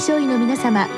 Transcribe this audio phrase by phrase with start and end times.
[0.00, 0.88] 症医の皆様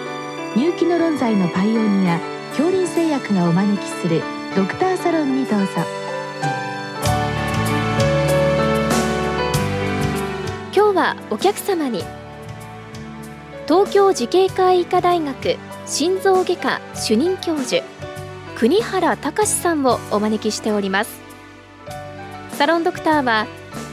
[0.55, 4.23] 入気の論剤のパイオニア恐林製薬がお招きする
[4.55, 5.67] ドクターサロンにどうぞ。
[10.75, 12.05] 今日はお客様に
[13.67, 15.57] 東京慈恵会医科大学
[15.87, 17.83] 心臓外科主任教授
[18.57, 21.21] 国原隆さんをお招きしております。
[22.53, 23.47] サロンドクターは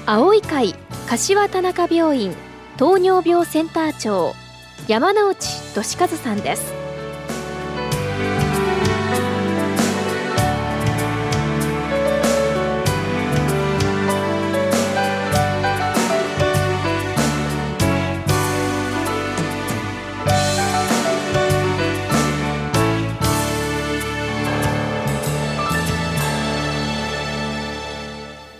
[0.05, 0.75] 青い会
[1.07, 2.35] 柏田中病院
[2.75, 4.33] 糖尿病センター長
[4.87, 5.37] 山内
[5.73, 6.76] 俊和さんです。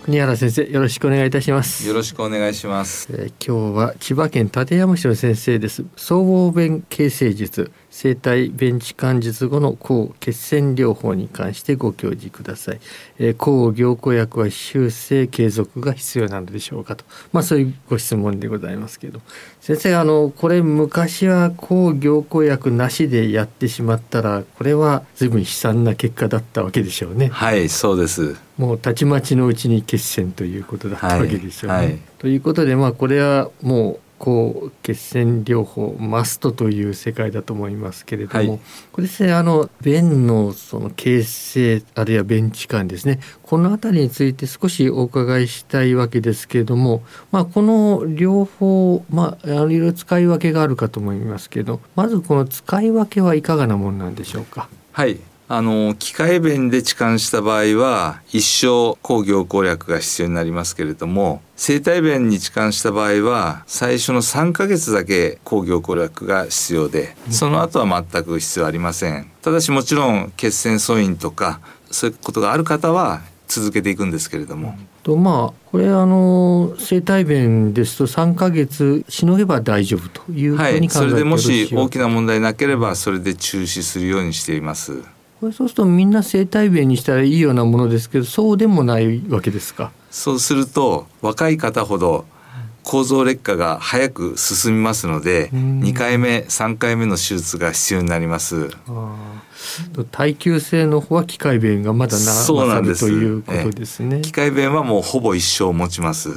[0.08, 1.86] 国原先生よろしくお願いいたします。
[1.86, 5.84] よろしくお願いします、えー、今日は千葉県館山市の先生です。
[5.96, 7.70] 総合弁形成術
[8.00, 12.80] 生体弁置換術後の抗血栓療法に関してご教示ください、
[13.18, 17.04] えー、抗凝固薬は修正継続が必要なのでしょうかと。
[17.32, 19.20] まあそういうご質問でございますけど。
[19.60, 27.26] 先生あのこれ昔は抗凝固薬なしでやってしまったらこれは随分悲惨な結果だったわけでしょうね。
[27.26, 28.36] はいそうです。
[28.58, 31.76] もうたちまちのうちに血栓ということだったわけでしょうね。
[31.76, 38.60] はいはい、ということでまあこれはもう抗血栓療法マストという世界だと思いますけれども、はい、
[38.92, 43.20] これですねあの便のその形成あるいは便置換ですね。
[43.42, 54.68] この辺りについて少しお伺いしたいわけですけれども、まあ、この両方、まあ、いろいろ使い分けがあるかと思いますけどまずこの使い分けはいかがなものなんでしょうか？
[54.92, 55.18] はい
[55.50, 71.60] あの機械弁で置換した場合は一生抗凝固薬が必要になりますけれども生体弁に置換した場合は最初の3ヶ月だけ抗凝固薬が必要でその後は全く必要ありませんただしもちろん血栓素因とか
[71.90, 74.78] そういうことがある方は続けていくんですけれども。
[75.02, 85.02] とまあこれあの生体弁ですと3ヶ月しのげば大丈夫というふうに考えて、はい、それでもし大きな問題なければそれで中止するようにしています。
[85.40, 89.92] これそうするとみんな生体弁にしたらいいようなものですけどそうでもないわけですか？
[90.10, 92.24] そうすると若い方ほど
[92.82, 98.70] 構造劣化が早く進みますので2回目3回目の手術が必要になります。
[100.10, 103.00] 耐久性の方は機械弁がまだなそうなんです。
[103.00, 104.22] ということですね。
[104.22, 106.30] 機械弁はもうほぼ一生持ちます。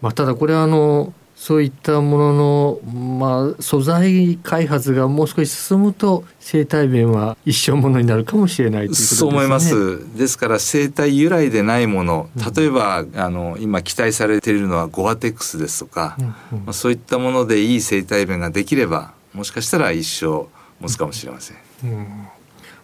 [0.00, 2.80] まあ、ただこれはあのそういったものの、
[3.16, 9.18] まあ、素材開発がもう少し進むと生体弁は一生ものになるかもしれないということですね。
[9.20, 10.18] そう思います。
[10.18, 20.48] ですから生体由来でないもの、例えば、うん、あの今期待されているのはゴアテックスですとか、うんうん、まあ、そういったものでいい生体弁ができればもしかしたら一生
[20.80, 21.56] 持つかもしれません。
[21.84, 22.06] うん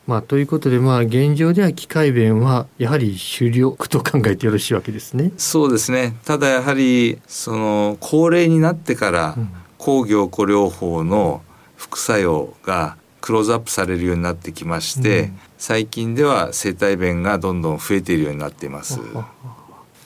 [0.06, 5.32] まあ、ということで、まあ、現状では機械弁はやはり主力と考えてよろしいわけですね。
[5.38, 9.36] そうですねただやはりその高齢になってから
[9.78, 11.42] 抗凝固療法の
[11.76, 19.00] 副作用がクローズアップされるようになってきまして、うん、最近では生体弁がどんどん増えているようになっています。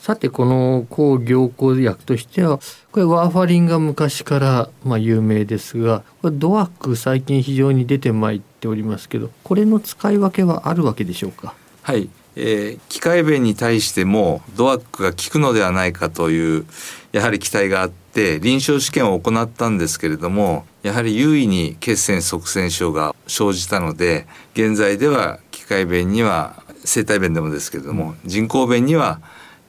[0.09, 2.59] さてこの抗凝固薬としては
[2.91, 11.53] これワーファリンが昔からまあ有名ですがこれドワック最近非常に出てまいっておりますけどこれの使い分けはあるわけでしょうか？
[11.83, 16.65] はい、えー、機械弁に対してもドワックが効くのではないかという
[17.11, 29.21] やはり期待があって臨床試験を行ったんですけれどもやはり優位に血栓塞栓症が生じたので現在では機械弁には生体弁でもですけれども、人工弁には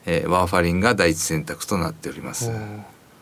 [0.05, 2.51] えー、ワーファリンが第一選択となっております。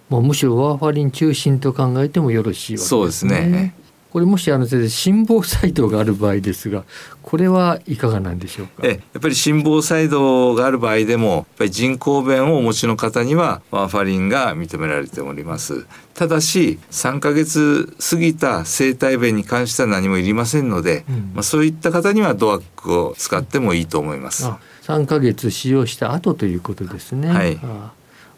[0.10, 2.88] まあ、むしろワーファリン中心と考えてもよろしいわけですね。
[2.90, 3.76] そうですね。
[4.12, 6.84] これもしあの先生心房細動がある場合ですが
[7.22, 8.74] これはいかがなんでしょうか？
[8.82, 15.86] えやっぱり心房細動がある場合でもやっぱり人工弁をお持ちの方にはワーファリンが認められております
[16.16, 24.50] ただし3ヶ月過ぎた生体弁に関しては何もいりませんので、うん、まあ、そういった方にはドアックを使ってもいいと思います、
[24.90, 27.30] 3ヶ月使用した後ということですね。
[27.30, 27.60] はい、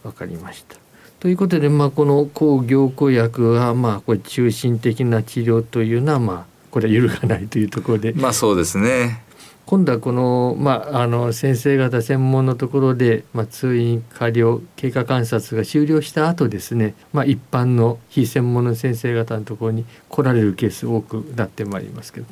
[0.03, 0.75] わかりました。
[1.21, 8.11] ということで、まあ、この抗凝固薬は、まあ、これ中心的な治療というのは、まあ、これは揺るがないというところで。
[8.11, 9.23] まあ、そうですね。
[9.65, 22.27] 今度はこの,、まあ、あの先生方専門のところで、まあ、通院過療経過観察が終了した後ですね、まあ、一般の非専門の先生方のところに来られるケース多くなってまいりますけど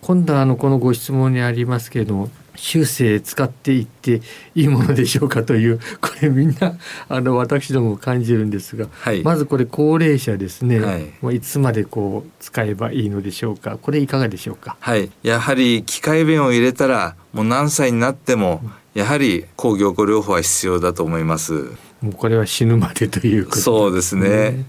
[0.00, 4.20] 今度はあのこのご質問にありますけれども修正使っていって
[4.54, 6.76] いいものでしょうかというこれみんな
[7.08, 13.78] あの私ども感じるんですが、はい、まずこれ高齢者ですね、はい、いつまでこう使えばいいのでしょうか。
[13.80, 14.76] これいかがでしょうか。
[14.80, 15.10] はい。
[15.22, 18.60] やはり機械弁を入れたらもう何歳になっても
[18.94, 21.70] やはり抗凝固療法は必要だと思います。
[22.00, 24.64] もうこれは死ぬまでということ、ね、そうですね。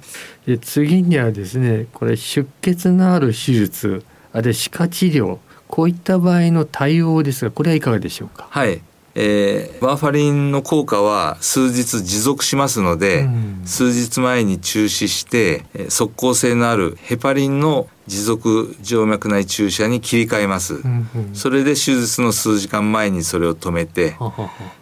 [0.46, 4.04] で次にはですねこれ出血のある手術
[4.34, 8.48] あるいは歯科治療こういった場合の対応ですがこれはいかがでしょうか？
[8.50, 8.82] はい。
[9.16, 24.16] えー、ワーファリンの効果は数日持続しますので、うん、数日前に中止して即効性のあるヘパリンの持続静脈内注射に切り替えます、うんうん、それで手術の数時間前にそれを止めて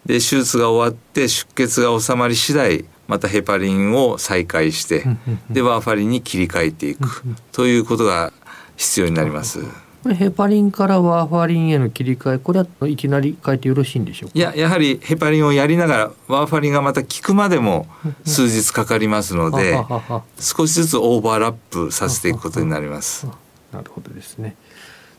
[0.05, 5.05] で手術が終わって出血が収まり次第またヘパリンを再開して
[5.50, 7.23] でワーファリンに切り替えていく。
[7.53, 8.33] ということが
[8.77, 9.59] 必要になります。
[10.03, 17.88] これヘパリンからワーファリンへの切り替えこれはいきなり変えてよろしいんでしょういややはりヘパリンをやりながらワーファリンがまた効くまでも
[18.24, 19.77] 数日かかりますので
[20.39, 23.27] 少しずつオーバーラップさせていくことになります。
[23.74, 24.56] なるほどですね。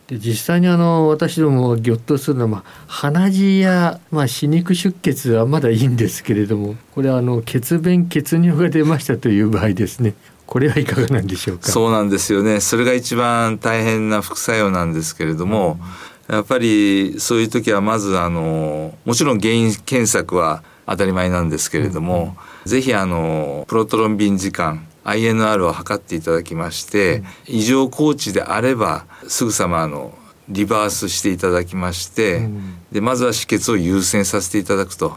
[0.06, 10.14] で実際にあの私どもぎょっとするのは、まあ、鼻血や、まあ、歯肉出血はまだいいんですけれどもこれはあの血便血尿が出ましたという場合ですね
[10.48, 11.68] これはいかがなんでしょうか？
[11.68, 12.60] そうなんですよね。
[12.60, 15.78] それが一番大変な副作用なんですけれども、
[16.26, 22.34] うん、やっぱりそういう時はまずあのもちろん原因検索は当たり前なんですけれども、
[22.64, 30.16] うん、ぜひあのプロトロンビン時間 INR を測っていただきまして、うん、異常高値であればすぐさまあの
[30.48, 35.14] リバースしていただきまして、うん、でまずは止血を優先させていただくと。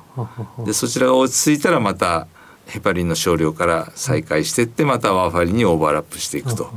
[0.65, 2.27] でそちらが落ち着いたらまた
[2.71, 6.69] ヘパリンの少量から再開していってまたワーファリンにオーバーラップしていくと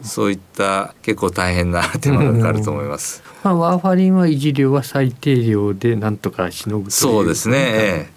[0.00, 3.22] そういった結構大変な手間がかかると思います。
[3.42, 8.10] まあ、ワーファリンは維持量は最低量でなんとかしのぐそうですね。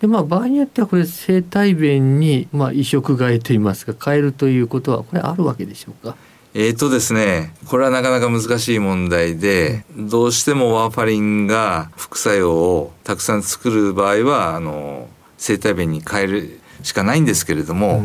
[0.00, 6.14] でまあ場合によってはこれ生体弁にまあ移植替えといいますか変えるということはこれあるわけでしょうか？
[6.52, 17.98] えーとですね、これはなかなか難しい問題で、どうしてもワーファリンが副作用をたくさん作る場合はあの生体弁に変えるしかないんですけれども、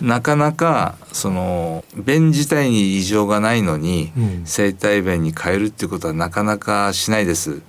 [0.00, 7.62] うん、なかなかその便自体に異常がないのに、うん、生体便に変えるっていうことはなかなかしないです。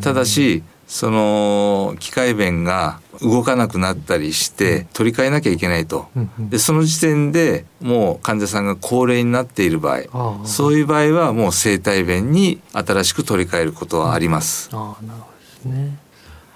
[0.00, 6.08] ただしその機械弁が動かなくなったりして取り替えなきゃいけないと、
[6.38, 14.68] でその時点でもう患者さんが高齢になっている場合そういう場合はもう生体弁に新しく取り替えることはあります。
[14.72, 15.98] あなるほどですね。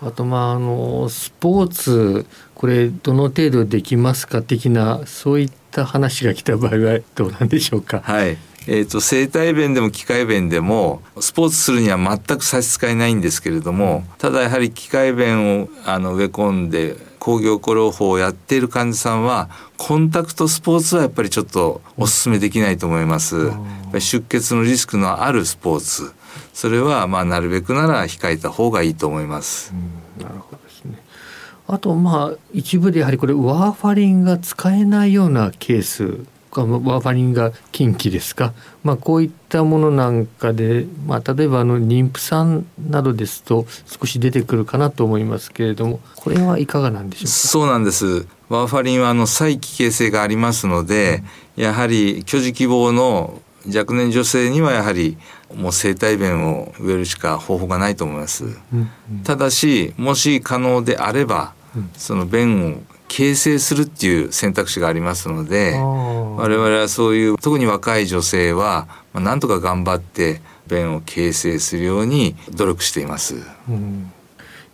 [0.01, 2.27] あとまああのスポーツ
[2.59, 8.01] これどの程度できますか的なそういった話が来た場合はどうなんでしょうか？
[8.01, 23.53] はいえーと、生体弁でも機械弁でもスポーツするには全く差し支えないんですけれどもただやはり機械弁をあの植え込んで工業コ療法をやっている患者さんはコンタクトスポーツはやっぱりちょっとお勧めできないと思います。
[24.01, 26.13] 出血のリスクのあるスポーツ
[26.53, 29.73] それはまあなるべくなら控えた方がいいと思います。
[29.73, 29.98] なるほどですね。
[31.69, 47.31] あとまあ一部でやはりこれワーファリンが使えないようなケースワーファリンが禁忌ですか、まあ、こういったものなんかで、まあ、例えばあの妊婦さんなどですと少し出てくるかなと思いますけれどもこれはいかがなんでしょうか？
[47.31, 48.27] そうなんです。
[48.49, 51.23] ワーファリンはあの再帰形性がありますので、
[51.59, 55.19] うん、やはり居住希望の若年女性にはやはり
[55.55, 61.58] もう生体弁を植えるしか方法がないと思います、うんうん、ただしもし可能であれば、うん、
[61.97, 73.37] その弁を形成するっていう選択肢がありますので我々はそういう特に若い女性は、まあ、なんとか頑張って便を形成するように努力しています。
[73.69, 74.13] うん。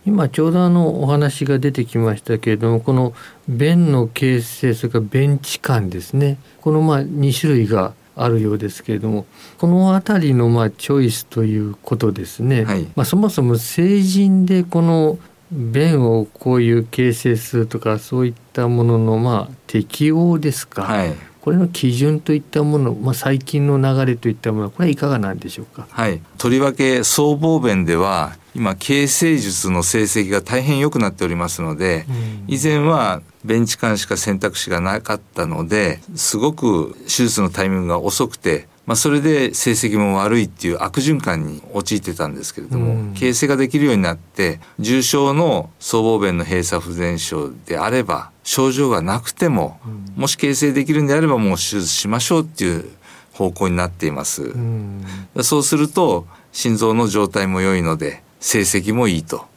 [0.05, 3.13] 今ちょうどあのお話が出てきましたけれどもこの
[3.47, 6.37] 便の形成それから便置換ですね。
[6.61, 9.25] このまあ2種類があるようですけれども
[9.57, 15.17] この辺りのまあチョイスということですね、はい、まあ、そもそも成人でこの
[15.51, 25.87] 便をこういう形成するとかそういったもののまあ適応ですか、はい、これの基準といったもの、まあ、最近の流れといったものこれはいかがなんでしょうか。
[25.91, 52.85] はい、とりわけ僧帽弁では今形成術の成績が大変良くなっておりますので、うん、以前はベンチ間しか選択肢がなかったのですごく手術のタイミングが遅くてまあ、それで成績も悪いっていう悪循環に陥ってたんですけれども、うん、形成ができるようになって重症の僧帽弁の閉鎖不全症であれば症状がなくても、うん、もし形成できるんであればもう手術しましょうっていう
[53.33, 54.43] 方向になっています。
[54.43, 59.47] うそうすると心臓の状態も良いので成績もいいと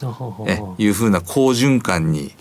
[0.78, 2.32] いうふうな好循環に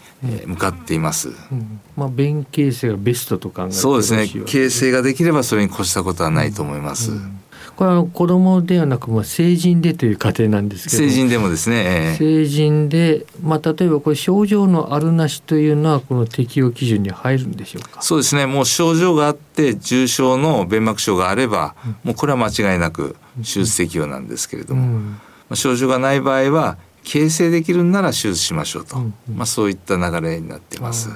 [0.45, 1.33] 向かっています。
[1.51, 4.29] うん、まあ便形成がベストと考えそうですね。
[4.45, 7.11] 形成ができればそれに越したことはないと思います。
[7.11, 7.17] うん。
[7.17, 7.39] うん
[7.75, 11.03] これは子供ではなく、まあ、成人でという過程なんですけど。
[11.03, 18.01] 成人でもですね、えー、成人で、まあ、例えばこれ症状のあるなしというのはこの適用基準に入るんでしょうか？
[18.01, 18.47] そうですね。
[18.47, 31.09] もう症状があって重症の弁膜症があれば、うん、もうこれは間違いなく手術適用なんですけれども、うん、まあ、症状がない場合は形成できるなら手術しましょうと、うんうん、まあ、そういった流れになってます。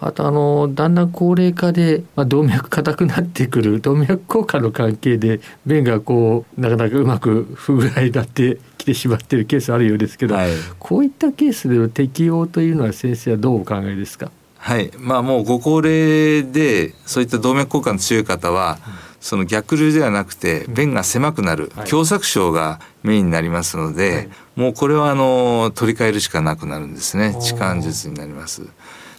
[0.00, 14.30] あとあのだんだん高齢化で、まあ、動脈硬くなってくる動脈硬化の関係で便がこうなかなかうまく不具合になってきてしまっているケースあるようですけど、はい、こういったケースでの適用というのは先生はどうお考えですか？
[14.58, 14.90] はい。
[14.98, 27.34] まあもうご高齢でそういった動脈硬化の強い方は、うんその逆流ではなくて便が狭くなる狭窄症がメインになりますので、はい、もうこれはあの取り替えるしかなくなるんですね。
[27.40, 28.66] 痴漢術になります。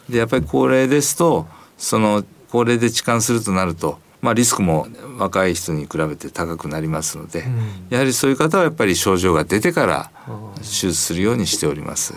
[0.08, 1.48] でやっぱり高齢ですと
[1.80, 4.86] その高齢で痴漢するとなると、まあ、リスクも
[5.18, 10.12] 若い人に比べて高くなりますので、うん、やはりそういう方はやっぱり症状が出てから
[10.58, 12.14] 手術するようにしております。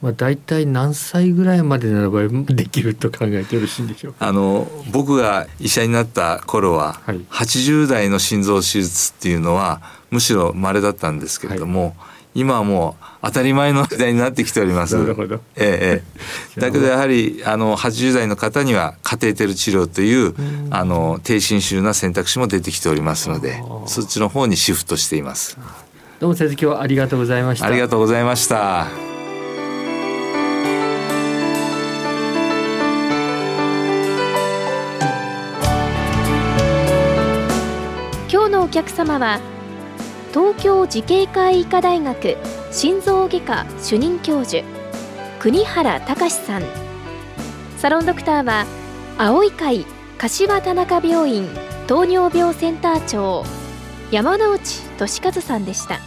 [0.00, 11.94] まあ、大体何歳ぐらいまでならばできると考えてよろしいんでしょうあの僕が医者になった頃は、はい、80代の心臓手術っていうのはむしろ稀だったんですけれども、はい
[12.34, 14.96] 今はもう当たり前の時代になってきております。
[14.96, 15.40] なるほど。
[15.56, 16.02] え
[16.56, 16.60] え。
[16.60, 20.34] だけどやはりあの80代の方にはカテーテル治療という
[20.70, 25.58] あの低侵襲な選択肢も出てきておりますので、そっちの方にシフトしています。
[26.20, 27.66] どうも先生今日はありがとうございました。
[27.66, 29.09] ありがとうございました。
[38.50, 39.40] のお客様は。
[40.32, 42.36] 東京慈恵会医科大学
[42.70, 44.64] 心臓外科主任教授
[45.40, 46.62] 国原隆さん
[47.78, 48.64] サロンドクターは
[49.18, 49.84] 青い会
[50.18, 51.48] 柏田中病院
[51.88, 53.44] 糖尿病センター長
[54.12, 54.60] 山内
[54.98, 55.98] 俊和さんでした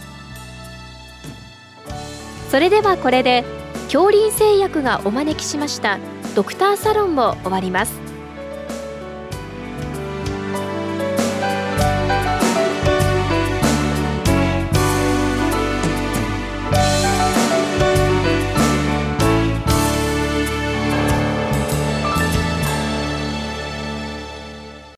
[2.50, 3.44] それではこれで
[3.92, 5.98] 恐林製薬がお招きしました
[6.34, 8.03] ドクターサロンを終わります